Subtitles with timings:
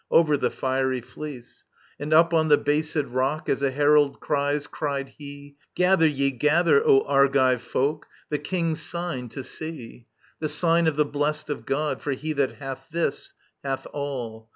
[0.09, 1.63] Over the fiery fleece:
[1.99, 7.01] And up on the basid rock, As a herald cries, cried he:Gather ye, gather, O
[7.01, 8.07] Argive folk.
[8.29, 10.07] The King^s Sign to see.
[10.39, 13.33] The sign of the blest of God, For he that hath this,
[13.63, 14.49] hath all